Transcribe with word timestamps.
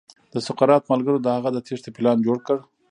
د 0.33 0.35
سقراط 0.47 0.83
ملګرو 0.91 1.19
د 1.23 1.27
هغه 1.35 1.49
د 1.53 1.57
تېښې 1.65 1.91
پلان 1.95 2.17
جوړ 2.25 2.37
کړ. 2.47 2.57